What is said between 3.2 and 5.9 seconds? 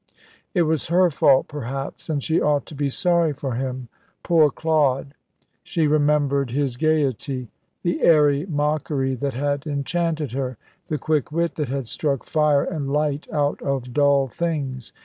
for him. Poor Claude! She